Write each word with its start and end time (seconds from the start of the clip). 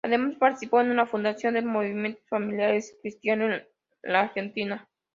Además 0.03 0.33
participó 0.39 0.81
en 0.81 0.95
la 0.95 1.05
fundación 1.05 1.53
del 1.53 1.65
Movimiento 1.65 2.19
Familiar 2.27 2.75
Cristiano 3.03 3.45
en 3.53 3.63
la 4.01 4.21
Argentina. 4.21 4.89